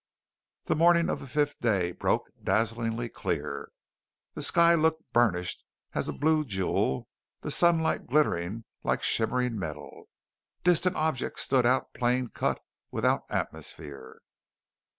[0.65, 3.71] The morning of the fifth day broke dazzlingly clear.
[4.33, 7.07] The sky looked burnished as a blue jewel;
[7.41, 10.05] the sunlight glittered like shimmering metal;
[10.63, 12.59] distant objects stood out plain cut,
[12.89, 14.21] without atmosphere.